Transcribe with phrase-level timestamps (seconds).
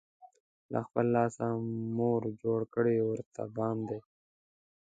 [0.71, 1.45] له خپل لاسه،
[1.97, 3.99] مور جوړ کړی ورته بام دی